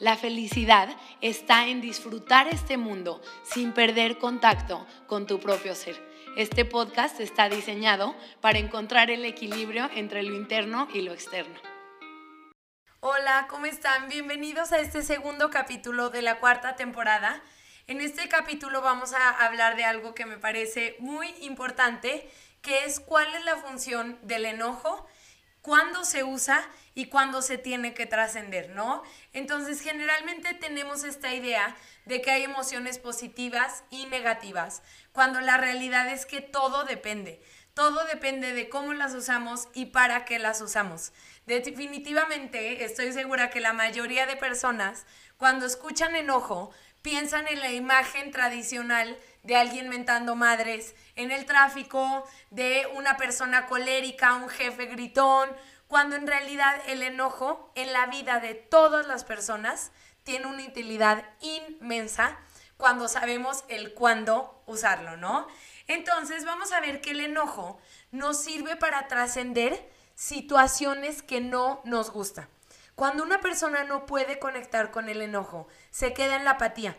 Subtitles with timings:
[0.00, 0.88] La felicidad
[1.20, 6.02] está en disfrutar este mundo sin perder contacto con tu propio ser.
[6.38, 11.60] Este podcast está diseñado para encontrar el equilibrio entre lo interno y lo externo.
[13.00, 14.08] Hola, ¿cómo están?
[14.08, 17.42] Bienvenidos a este segundo capítulo de la cuarta temporada.
[17.86, 22.26] En este capítulo vamos a hablar de algo que me parece muy importante,
[22.62, 25.06] que es cuál es la función del enojo,
[25.62, 29.02] cuándo se usa y cuándo se tiene que trascender, ¿no?
[29.32, 36.08] Entonces, generalmente tenemos esta idea de que hay emociones positivas y negativas, cuando la realidad
[36.08, 37.42] es que todo depende.
[37.74, 41.12] Todo depende de cómo las usamos y para qué las usamos.
[41.46, 45.06] Definitivamente estoy segura que la mayoría de personas
[45.36, 52.24] cuando escuchan enojo piensan en la imagen tradicional de alguien mentando madres en el tráfico,
[52.50, 55.50] de una persona colérica, un jefe gritón,
[55.88, 59.90] cuando en realidad el enojo en la vida de todas las personas
[60.22, 62.38] tiene una utilidad inmensa
[62.76, 65.46] cuando sabemos el cuándo usarlo, ¿no?
[65.86, 67.80] Entonces vamos a ver que el enojo
[68.10, 72.48] nos sirve para trascender situaciones que no nos gustan.
[72.94, 76.96] Cuando una persona no puede conectar con el enojo, se queda en la apatía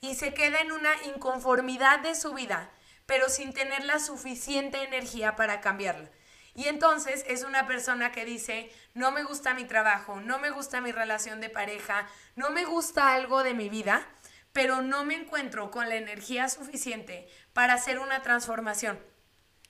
[0.00, 2.70] y se queda en una inconformidad de su vida,
[3.06, 6.10] pero sin tener la suficiente energía para cambiarla.
[6.54, 10.80] Y entonces es una persona que dice, no me gusta mi trabajo, no me gusta
[10.80, 14.06] mi relación de pareja, no me gusta algo de mi vida,
[14.52, 18.98] pero no me encuentro con la energía suficiente para hacer una transformación.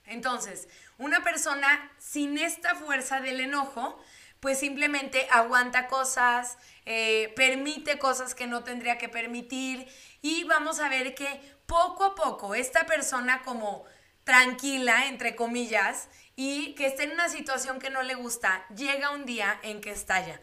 [0.05, 4.03] Entonces, una persona sin esta fuerza del enojo,
[4.41, 6.57] pues simplemente aguanta cosas,
[6.87, 9.87] eh, permite cosas que no tendría que permitir
[10.23, 13.85] y vamos a ver que poco a poco esta persona como
[14.25, 19.27] tranquila, entre comillas, y que esté en una situación que no le gusta, llega un
[19.27, 20.41] día en que estalla.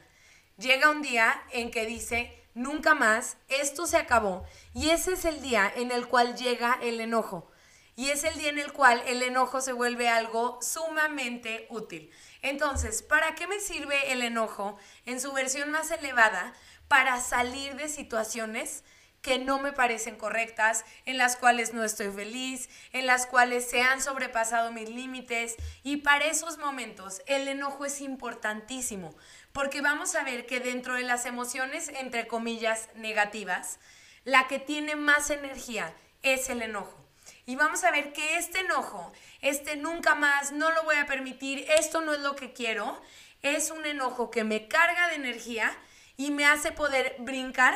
[0.57, 4.45] Llega un día en que dice, nunca más, esto se acabó.
[4.73, 7.49] Y ese es el día en el cual llega el enojo.
[7.95, 12.11] Y es el día en el cual el enojo se vuelve algo sumamente útil.
[12.49, 16.53] Entonces, ¿para qué me sirve el enojo en su versión más elevada?
[16.87, 18.85] Para salir de situaciones
[19.21, 23.81] que no me parecen correctas, en las cuales no estoy feliz, en las cuales se
[23.81, 25.57] han sobrepasado mis límites.
[25.83, 29.13] Y para esos momentos el enojo es importantísimo,
[29.51, 33.79] porque vamos a ver que dentro de las emociones, entre comillas, negativas,
[34.23, 37.06] la que tiene más energía es el enojo.
[37.47, 41.65] Y vamos a ver que este enojo, este nunca más, no lo voy a permitir,
[41.77, 43.01] esto no es lo que quiero,
[43.41, 45.71] es un enojo que me carga de energía
[46.17, 47.73] y me hace poder brincar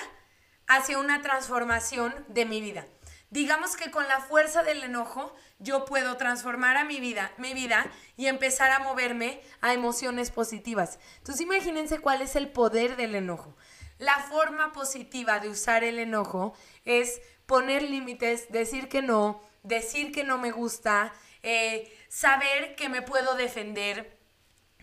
[0.67, 2.85] hacia una transformación de mi vida.
[3.29, 7.89] Digamos que con la fuerza del enojo yo puedo transformar a mi vida, mi vida
[8.17, 10.99] y empezar a moverme a emociones positivas.
[11.19, 13.55] Entonces imagínense cuál es el poder del enojo.
[13.99, 20.23] La forma positiva de usar el enojo es poner límites, decir que no, decir que
[20.23, 21.13] no me gusta,
[21.43, 24.17] eh, saber que me puedo defender,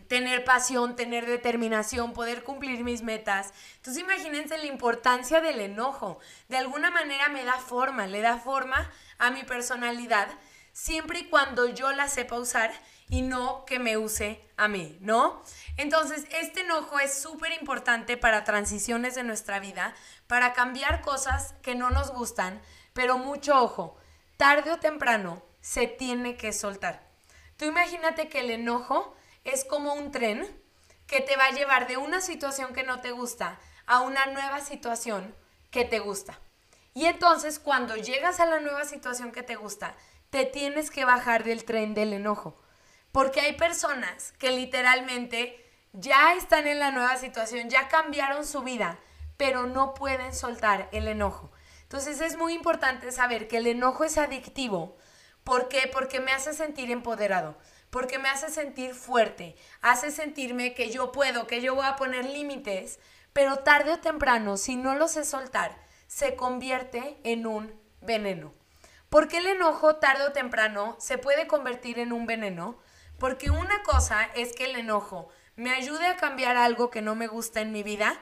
[0.08, 3.52] tener pasión, tener determinación, poder cumplir mis metas.
[3.76, 6.18] Entonces imagínense la importancia del enojo.
[6.48, 10.28] De alguna manera me da forma, le da forma a mi personalidad,
[10.72, 12.72] siempre y cuando yo la sepa usar
[13.10, 15.42] y no que me use a mí, ¿no?
[15.76, 19.94] Entonces, este enojo es súper importante para transiciones de nuestra vida,
[20.26, 22.60] para cambiar cosas que no nos gustan,
[22.92, 23.97] pero mucho ojo,
[24.38, 27.02] tarde o temprano se tiene que soltar.
[27.58, 30.46] Tú imagínate que el enojo es como un tren
[31.06, 34.60] que te va a llevar de una situación que no te gusta a una nueva
[34.60, 35.34] situación
[35.70, 36.38] que te gusta.
[36.94, 39.96] Y entonces cuando llegas a la nueva situación que te gusta,
[40.30, 42.56] te tienes que bajar del tren del enojo.
[43.10, 48.98] Porque hay personas que literalmente ya están en la nueva situación, ya cambiaron su vida,
[49.36, 51.50] pero no pueden soltar el enojo.
[51.88, 54.96] Entonces es muy importante saber que el enojo es adictivo.
[55.42, 55.90] ¿Por qué?
[55.92, 57.56] Porque me hace sentir empoderado
[57.90, 62.24] porque me hace sentir fuerte, hace sentirme que yo puedo, que yo voy a poner
[62.24, 62.98] límites,
[63.32, 65.76] pero tarde o temprano, si no lo sé soltar,
[66.06, 68.52] se convierte en un veneno.
[69.08, 72.78] ¿Por qué el enojo tarde o temprano se puede convertir en un veneno?
[73.18, 77.26] Porque una cosa es que el enojo me ayude a cambiar algo que no me
[77.26, 78.20] gusta en mi vida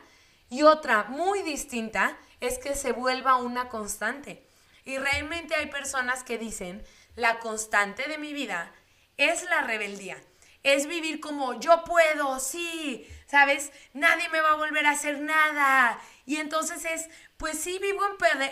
[0.48, 4.46] Y otra muy distinta es que se vuelva una constante.
[4.84, 6.84] Y realmente hay personas que dicen,
[7.16, 8.72] la constante de mi vida
[9.16, 10.16] es la rebeldía.
[10.62, 13.72] Es vivir como yo puedo, sí, ¿sabes?
[13.92, 16.00] Nadie me va a volver a hacer nada.
[16.24, 18.02] Y entonces es, pues sí, vivo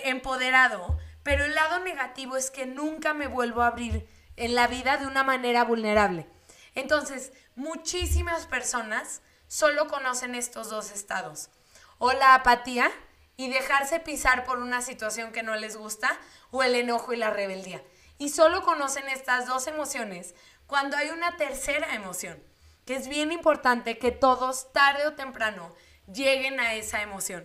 [0.04, 4.06] empoderado, pero el lado negativo es que nunca me vuelvo a abrir
[4.36, 6.26] en la vida de una manera vulnerable.
[6.74, 11.50] Entonces, muchísimas personas solo conocen estos dos estados.
[11.98, 12.90] O la apatía
[13.36, 16.18] y dejarse pisar por una situación que no les gusta,
[16.50, 17.82] o el enojo y la rebeldía.
[18.18, 20.34] Y solo conocen estas dos emociones
[20.66, 22.42] cuando hay una tercera emoción,
[22.86, 25.74] que es bien importante que todos, tarde o temprano,
[26.12, 27.44] lleguen a esa emoción.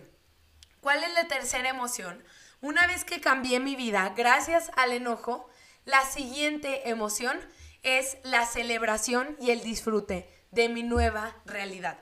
[0.80, 2.24] ¿Cuál es la tercera emoción?
[2.60, 5.48] Una vez que cambié mi vida gracias al enojo,
[5.84, 7.40] la siguiente emoción
[7.82, 11.98] es la celebración y el disfrute de mi nueva realidad.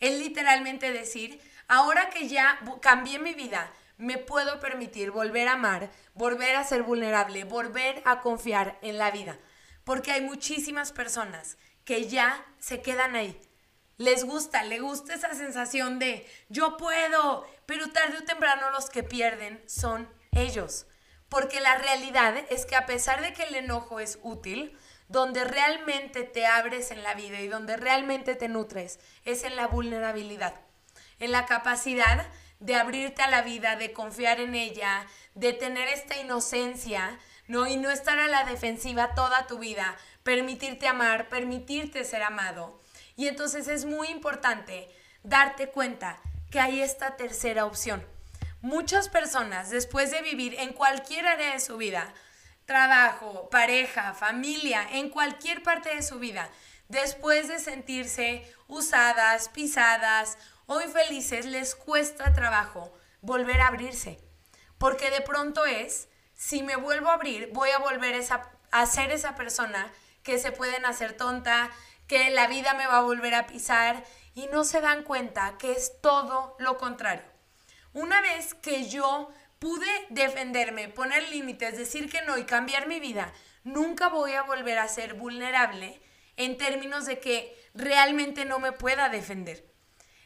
[0.00, 5.90] Es literalmente decir, ahora que ya cambié mi vida, me puedo permitir volver a amar,
[6.14, 9.38] volver a ser vulnerable, volver a confiar en la vida.
[9.84, 13.40] Porque hay muchísimas personas que ya se quedan ahí.
[13.96, 19.02] Les gusta, le gusta esa sensación de yo puedo, pero tarde o temprano los que
[19.02, 20.86] pierden son ellos.
[21.28, 24.76] Porque la realidad es que a pesar de que el enojo es útil,
[25.08, 29.66] donde realmente te abres en la vida y donde realmente te nutres es en la
[29.66, 30.54] vulnerabilidad,
[31.20, 32.26] en la capacidad
[32.60, 37.18] de abrirte a la vida, de confiar en ella, de tener esta inocencia,
[37.48, 37.66] ¿no?
[37.66, 42.80] Y no estar a la defensiva toda tu vida, permitirte amar, permitirte ser amado.
[43.16, 44.88] Y entonces es muy importante
[45.22, 46.18] darte cuenta
[46.50, 48.04] que hay esta tercera opción.
[48.62, 52.12] Muchas personas, después de vivir en cualquier área de su vida,
[52.64, 56.50] trabajo, pareja, familia, en cualquier parte de su vida,
[56.88, 64.20] después de sentirse usadas, pisadas o infelices, les cuesta trabajo volver a abrirse.
[64.78, 68.20] Porque de pronto es, si me vuelvo a abrir, voy a volver
[68.70, 69.92] a ser esa persona
[70.22, 71.70] que se pueden hacer tonta,
[72.06, 74.04] que la vida me va a volver a pisar
[74.34, 77.24] y no se dan cuenta que es todo lo contrario.
[77.92, 83.32] Una vez que yo pude defenderme, poner límites, decir que no y cambiar mi vida,
[83.64, 86.00] nunca voy a volver a ser vulnerable
[86.36, 89.72] en términos de que realmente no me pueda defender.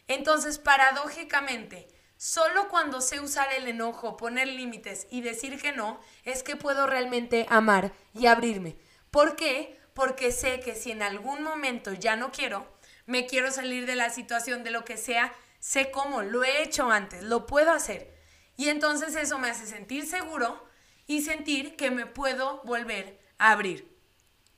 [0.09, 6.43] Entonces, paradójicamente, solo cuando sé usar el enojo, poner límites y decir que no, es
[6.43, 8.77] que puedo realmente amar y abrirme.
[9.11, 9.79] ¿Por qué?
[9.95, 12.67] Porque sé que si en algún momento ya no quiero,
[13.06, 16.91] me quiero salir de la situación, de lo que sea, sé cómo, lo he hecho
[16.91, 18.13] antes, lo puedo hacer.
[18.56, 20.65] Y entonces eso me hace sentir seguro
[21.06, 23.90] y sentir que me puedo volver a abrir.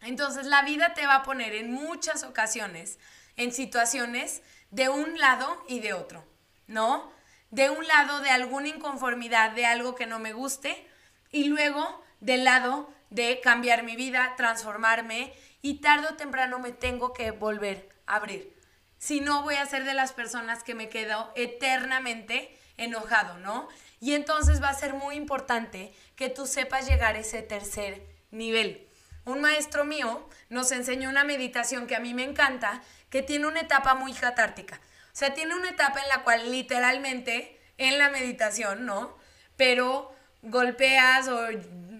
[0.03, 2.99] Entonces la vida te va a poner en muchas ocasiones
[3.37, 6.25] en situaciones de un lado y de otro,
[6.67, 7.13] ¿no?
[7.51, 10.87] De un lado de alguna inconformidad, de algo que no me guste,
[11.31, 17.13] y luego del lado de cambiar mi vida, transformarme, y tarde o temprano me tengo
[17.13, 18.57] que volver a abrir.
[18.99, 23.69] Si no, voy a ser de las personas que me quedo eternamente enojado, ¿no?
[24.01, 28.89] Y entonces va a ser muy importante que tú sepas llegar a ese tercer nivel.
[29.25, 33.61] Un maestro mío nos enseñó una meditación que a mí me encanta, que tiene una
[33.61, 34.81] etapa muy catártica.
[35.13, 39.17] O sea, tiene una etapa en la cual literalmente en la meditación, ¿no?
[39.57, 41.49] Pero golpeas o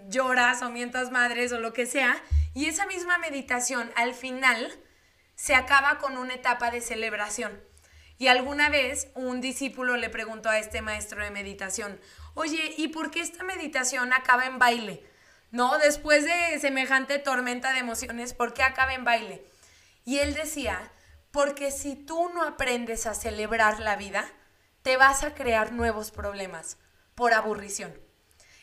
[0.09, 2.23] lloras o mientas madres o lo que sea.
[2.55, 4.73] Y esa misma meditación al final
[5.35, 7.61] se acaba con una etapa de celebración.
[8.19, 12.01] Y alguna vez un discípulo le preguntó a este maestro de meditación,
[12.35, 15.05] oye, ¿y por qué esta meditación acaba en baile?
[15.53, 15.79] ¿No?
[15.79, 19.47] Después de semejante tormenta de emociones, ¿por qué acaba en baile?
[20.05, 20.91] Y él decía,
[21.31, 24.27] porque si tú no aprendes a celebrar la vida,
[24.83, 26.79] te vas a crear nuevos problemas
[27.15, 27.95] por aburrición.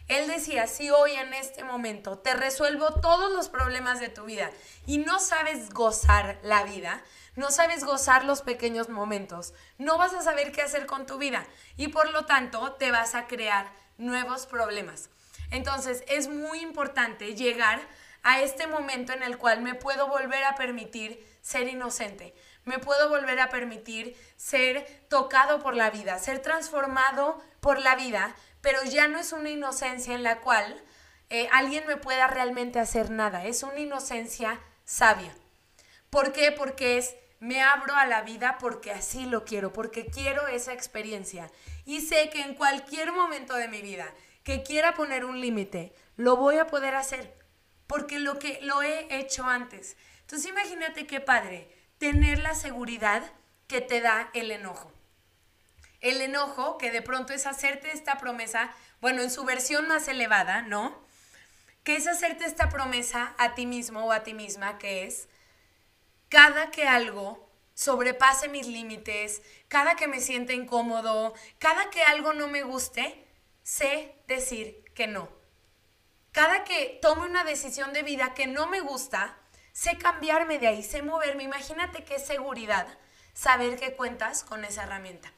[0.07, 4.49] Él decía, si hoy en este momento te resuelvo todos los problemas de tu vida
[4.87, 7.03] y no sabes gozar la vida,
[7.35, 11.45] no sabes gozar los pequeños momentos, no vas a saber qué hacer con tu vida
[11.77, 15.11] y por lo tanto te vas a crear nuevos problemas.
[15.51, 17.79] Entonces es muy importante llegar
[18.23, 23.09] a este momento en el cual me puedo volver a permitir ser inocente, me puedo
[23.09, 29.07] volver a permitir ser tocado por la vida, ser transformado por la vida, pero ya
[29.07, 30.83] no es una inocencia en la cual
[31.29, 35.33] eh, alguien me pueda realmente hacer nada, es una inocencia sabia.
[36.09, 36.51] ¿Por qué?
[36.51, 41.49] Porque es, me abro a la vida porque así lo quiero, porque quiero esa experiencia.
[41.85, 44.11] Y sé que en cualquier momento de mi vida
[44.49, 47.37] que quiera poner un límite, lo voy a poder hacer,
[47.85, 49.95] porque lo que lo he hecho antes.
[50.21, 53.21] Entonces imagínate qué padre tener la seguridad
[53.67, 54.91] que te da el enojo.
[56.01, 60.63] El enojo, que de pronto es hacerte esta promesa, bueno, en su versión más elevada,
[60.63, 60.99] ¿no?
[61.83, 65.29] Que es hacerte esta promesa a ti mismo o a ti misma, que es,
[66.27, 72.47] cada que algo sobrepase mis límites, cada que me sienta incómodo, cada que algo no
[72.47, 73.28] me guste,
[73.69, 75.29] sé decir que no.
[76.31, 79.37] Cada que tome una decisión de vida que no me gusta,
[79.73, 81.43] sé cambiarme de ahí, sé moverme.
[81.43, 82.87] Imagínate qué seguridad
[83.33, 85.31] saber que cuentas con esa herramienta,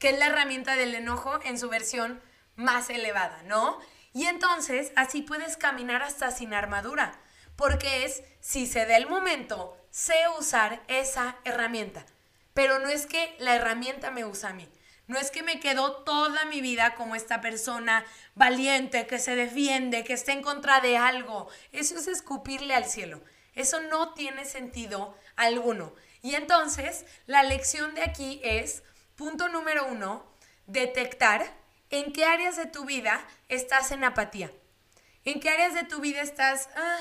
[0.00, 2.20] que es la herramienta del enojo en su versión
[2.56, 3.78] más elevada, ¿no?
[4.12, 7.20] Y entonces así puedes caminar hasta sin armadura,
[7.54, 12.04] porque es, si se da el momento, sé usar esa herramienta.
[12.52, 14.68] Pero no es que la herramienta me usa a mí.
[15.06, 20.04] No es que me quedo toda mi vida como esta persona valiente, que se defiende,
[20.04, 21.48] que está en contra de algo.
[21.72, 23.22] Eso es escupirle al cielo.
[23.54, 25.94] Eso no tiene sentido alguno.
[26.22, 28.82] Y entonces, la lección de aquí es,
[29.14, 30.24] punto número uno,
[30.66, 31.54] detectar
[31.90, 34.50] en qué áreas de tu vida estás en apatía.
[35.24, 36.98] En qué áreas de tu vida estás, ah,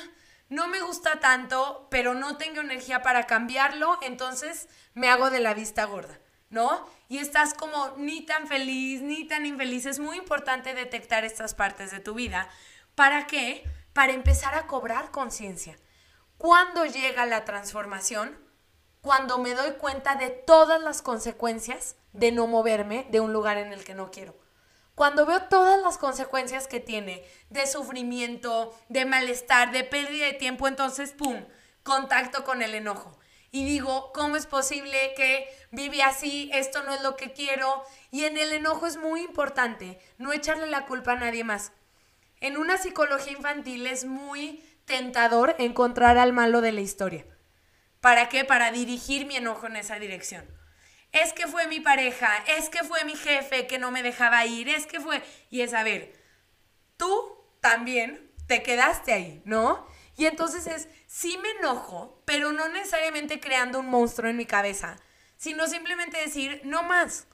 [0.49, 5.53] no me gusta tanto, pero no tengo energía para cambiarlo, entonces me hago de la
[5.53, 6.19] vista gorda,
[6.49, 6.87] ¿no?
[7.13, 9.85] Y estás como ni tan feliz, ni tan infeliz.
[9.85, 12.49] Es muy importante detectar estas partes de tu vida.
[12.95, 13.63] ¿Para qué?
[13.93, 15.77] Para empezar a cobrar conciencia.
[16.39, 18.35] ¿Cuándo llega la transformación?
[19.01, 23.73] Cuando me doy cuenta de todas las consecuencias de no moverme de un lugar en
[23.73, 24.35] el que no quiero.
[24.95, 30.67] Cuando veo todas las consecuencias que tiene de sufrimiento, de malestar, de pérdida de tiempo,
[30.67, 31.45] entonces, ¡pum!,
[31.83, 33.19] contacto con el enojo.
[33.53, 36.49] Y digo, ¿cómo es posible que vive así?
[36.53, 37.83] Esto no es lo que quiero.
[38.09, 41.71] Y en el enojo es muy importante no echarle la culpa a nadie más.
[42.41, 47.25] En una psicología infantil es muy tentador encontrar al malo de la historia.
[48.01, 48.43] ¿Para qué?
[48.43, 50.45] Para dirigir mi enojo en esa dirección
[51.13, 54.67] es que fue mi pareja, es que fue mi jefe que no me dejaba ir,
[54.67, 55.21] es que fue...
[55.51, 56.11] Y es, a ver,
[56.97, 59.87] tú también te quedaste ahí, ¿no?
[60.15, 64.95] Y entonces es, sí me enojo, pero no necesariamente creando un monstruo en mi cabeza,
[65.37, 67.27] sino simplemente decir, no más.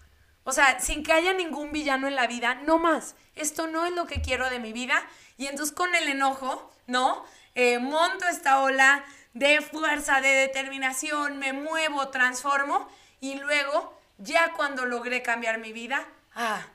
[0.43, 3.15] O sea, sin que haya ningún villano en la vida, no más.
[3.35, 5.05] Esto no es lo que quiero de mi vida.
[5.37, 7.23] Y entonces con el enojo, ¿no?
[7.55, 12.87] Eh, monto esta ola de fuerza, de determinación, me muevo, transformo
[13.19, 16.65] y luego, ya cuando logré cambiar mi vida, ah,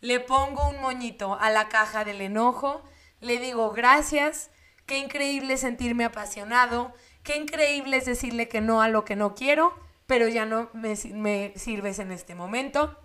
[0.00, 2.82] le pongo un moñito a la caja del enojo,
[3.20, 4.50] le digo gracias,
[4.86, 9.74] qué increíble sentirme apasionado, qué increíble es decirle que no a lo que no quiero,
[10.06, 12.98] pero ya no me, me sirves en este momento.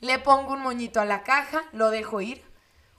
[0.00, 2.44] Le pongo un moñito a la caja, lo dejo ir.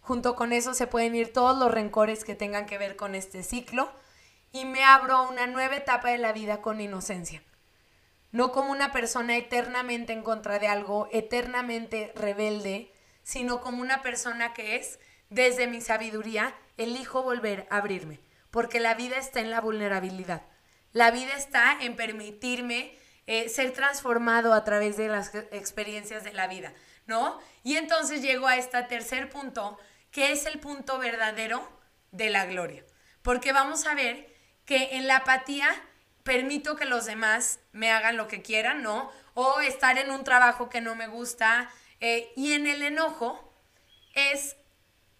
[0.02, 3.44] Junto con eso se pueden ir todos los rencores que tengan que ver con este
[3.44, 3.92] ciclo
[4.52, 7.42] y me abro a una nueva etapa de la vida con inocencia
[8.34, 14.54] no como una persona eternamente en contra de algo, eternamente rebelde, sino como una persona
[14.54, 18.20] que es, desde mi sabiduría, elijo volver a abrirme,
[18.52, 20.44] porque la vida está en la vulnerabilidad.
[20.92, 26.48] La vida está en permitirme eh, ser transformado a través de las experiencias de la
[26.48, 26.74] vida,
[27.08, 27.40] ¿no?
[27.64, 29.78] Y entonces llego a este tercer punto,
[30.12, 31.68] que es el punto verdadero
[32.12, 32.86] de la gloria.
[33.22, 34.32] Porque vamos a ver
[34.66, 35.70] que en la apatía
[36.24, 39.12] permito que los demás me hagan lo que quieran, ¿no?
[39.34, 41.70] O estar en un trabajo que no me gusta.
[42.00, 43.54] Eh, y en el enojo
[44.14, 44.56] es,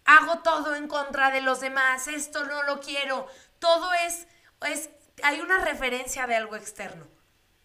[0.04, 3.26] hago todo en contra de los demás, esto no lo quiero.
[3.58, 4.26] Todo es,
[4.66, 4.90] es,
[5.22, 7.06] hay una referencia de algo externo,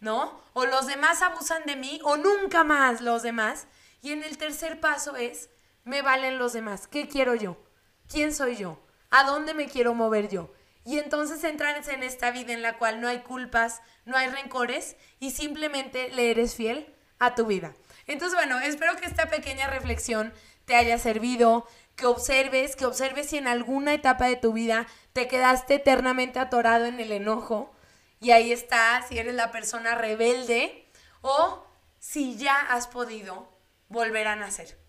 [0.00, 0.40] ¿no?
[0.52, 3.66] O los demás abusan de mí o nunca más los demás.
[4.02, 5.50] Y en el tercer paso es,
[5.84, 6.86] me valen los demás.
[6.86, 7.62] ¿Qué quiero yo?
[8.08, 8.80] ¿Quién soy yo?
[9.10, 10.52] ¿A dónde me quiero mover yo?
[10.84, 14.96] Y entonces entras en esta vida en la cual no hay culpas, no hay rencores
[15.18, 17.74] y simplemente le eres fiel a tu vida.
[18.06, 20.32] Entonces, bueno, espero que esta pequeña reflexión
[20.64, 21.68] te haya servido,
[22.00, 26.86] que observes, que observes si en alguna etapa de tu vida te quedaste eternamente atorado
[26.86, 27.74] en el enojo
[28.20, 30.88] y ahí está, si eres la persona rebelde
[31.20, 31.62] o
[31.98, 33.52] si ya has podido
[33.88, 34.80] volver a nacer,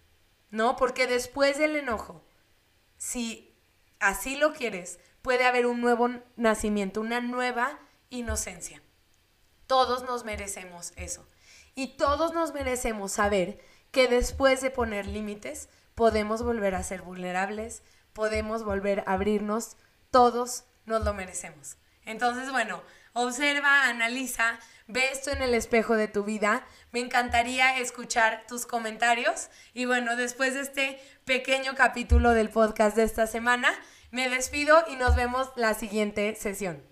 [0.52, 0.78] ¿no?
[0.78, 2.24] Porque después del enojo,
[2.96, 3.58] si
[4.00, 7.78] así lo quieres, puede haber un nuevo nacimiento, una nueva
[8.10, 8.82] inocencia.
[9.68, 11.28] Todos nos merecemos eso.
[11.76, 13.60] Y todos nos merecemos saber
[13.92, 17.84] que después de poner límites, podemos volver a ser vulnerables,
[18.14, 19.78] podemos volver a abrirnos,
[20.12, 21.78] todos nos lo merecemos.
[22.06, 22.82] Entonces, bueno,
[23.14, 26.66] observa, analiza, ve esto en el espejo de tu vida.
[26.92, 29.50] Me encantaría escuchar tus comentarios.
[29.74, 33.74] Y bueno, después de este pequeño capítulo del podcast de esta semana,
[34.12, 36.91] me despido y nos vemos la siguiente sesión.